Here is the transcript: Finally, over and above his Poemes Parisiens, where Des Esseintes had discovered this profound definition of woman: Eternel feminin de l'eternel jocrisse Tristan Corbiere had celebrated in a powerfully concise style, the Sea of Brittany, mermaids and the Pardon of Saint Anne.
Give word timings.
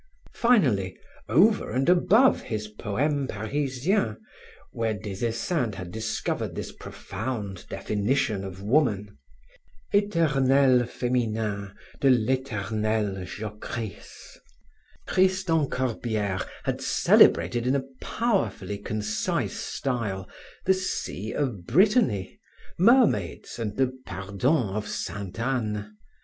Finally, 0.33 0.97
over 1.29 1.69
and 1.69 1.87
above 1.87 2.41
his 2.41 2.67
Poemes 2.67 3.29
Parisiens, 3.29 4.17
where 4.71 4.95
Des 4.95 5.23
Esseintes 5.23 5.75
had 5.77 5.91
discovered 5.91 6.55
this 6.55 6.71
profound 6.71 7.67
definition 7.69 8.43
of 8.43 8.63
woman: 8.63 9.19
Eternel 9.93 10.87
feminin 10.87 11.75
de 11.99 12.09
l'eternel 12.09 13.23
jocrisse 13.27 14.39
Tristan 15.07 15.67
Corbiere 15.69 16.39
had 16.63 16.81
celebrated 16.81 17.67
in 17.67 17.75
a 17.75 17.83
powerfully 18.01 18.79
concise 18.79 19.53
style, 19.53 20.27
the 20.65 20.73
Sea 20.73 21.31
of 21.33 21.67
Brittany, 21.67 22.39
mermaids 22.79 23.59
and 23.59 23.77
the 23.77 23.95
Pardon 24.07 24.69
of 24.75 24.87
Saint 24.87 25.39
Anne. 25.39 25.95